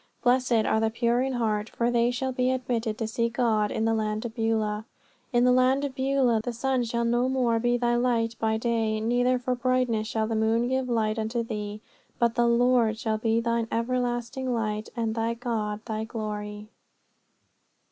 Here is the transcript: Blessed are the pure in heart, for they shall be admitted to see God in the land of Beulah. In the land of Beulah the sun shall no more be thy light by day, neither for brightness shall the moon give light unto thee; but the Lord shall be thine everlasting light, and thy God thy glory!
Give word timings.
Blessed 0.23 0.65
are 0.65 0.79
the 0.79 0.89
pure 0.89 1.21
in 1.21 1.33
heart, 1.33 1.69
for 1.69 1.91
they 1.91 2.09
shall 2.09 2.31
be 2.31 2.49
admitted 2.49 2.97
to 2.97 3.07
see 3.07 3.29
God 3.29 3.69
in 3.69 3.85
the 3.85 3.93
land 3.93 4.25
of 4.25 4.33
Beulah. 4.33 4.85
In 5.31 5.43
the 5.43 5.51
land 5.51 5.85
of 5.85 5.93
Beulah 5.93 6.41
the 6.43 6.53
sun 6.53 6.83
shall 6.85 7.05
no 7.05 7.29
more 7.29 7.59
be 7.59 7.77
thy 7.77 7.95
light 7.97 8.33
by 8.39 8.57
day, 8.57 8.99
neither 8.99 9.37
for 9.37 9.53
brightness 9.53 10.07
shall 10.07 10.25
the 10.25 10.33
moon 10.35 10.67
give 10.69 10.89
light 10.89 11.19
unto 11.19 11.43
thee; 11.43 11.81
but 12.17 12.33
the 12.33 12.47
Lord 12.47 12.97
shall 12.97 13.19
be 13.19 13.39
thine 13.39 13.67
everlasting 13.71 14.51
light, 14.51 14.89
and 14.95 15.13
thy 15.13 15.35
God 15.35 15.81
thy 15.85 16.03
glory! 16.03 16.69